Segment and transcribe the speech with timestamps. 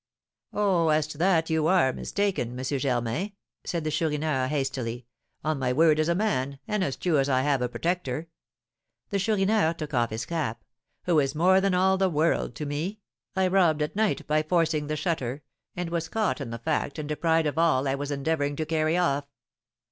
[0.51, 2.65] "Oh, as to that you are mistaken, M.
[2.65, 5.05] Germain!" said the Chourineur, hastily;
[5.43, 8.27] "on my word as a man, and as true as I have a protector,"
[9.11, 10.63] the Chourineur took off his cap,
[11.03, 12.97] "who is more than all the world to me,
[13.35, 15.43] I robbed at night by forcing the shutter,
[15.75, 18.97] and was caught in the fact and deprived of all I was endeavouring to carry
[18.97, 19.27] off."